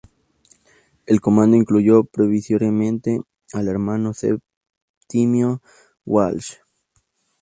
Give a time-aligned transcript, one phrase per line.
[1.05, 3.21] El comando incluyó provisoriamente
[3.53, 5.61] al hermano Septimio
[6.07, 6.55] Walsh.